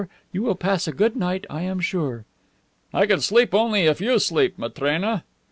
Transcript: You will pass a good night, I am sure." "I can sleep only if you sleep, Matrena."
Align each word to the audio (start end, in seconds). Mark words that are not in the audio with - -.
You 0.31 0.41
will 0.41 0.55
pass 0.55 0.87
a 0.87 0.93
good 0.93 1.15
night, 1.15 1.45
I 1.47 1.61
am 1.61 1.79
sure." 1.79 2.25
"I 2.91 3.05
can 3.05 3.21
sleep 3.21 3.53
only 3.53 3.81
if 3.81 4.01
you 4.01 4.17
sleep, 4.17 4.57
Matrena." 4.57 5.25